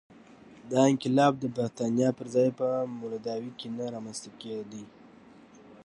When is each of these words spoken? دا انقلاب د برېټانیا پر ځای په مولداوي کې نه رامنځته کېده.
دا 0.71 0.81
انقلاب 0.91 1.33
د 1.39 1.45
برېټانیا 1.55 2.09
پر 2.17 2.27
ځای 2.35 2.49
په 2.59 2.67
مولداوي 2.99 3.51
کې 3.59 3.67
نه 3.77 3.85
رامنځته 3.93 4.29
کېده. 4.39 4.83